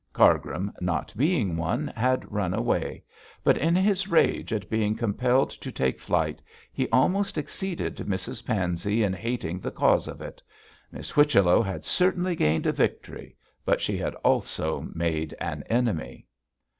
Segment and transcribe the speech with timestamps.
[0.13, 3.03] Cargrim, not being one, had run away;
[3.43, 6.41] but in his rage at being compelled to take flight,
[6.73, 10.41] he almost exceeded Mrs Pansey in hating the cause of it.
[10.91, 16.25] Miss Whichello had certainly gained a victory, but she had also made an enemy.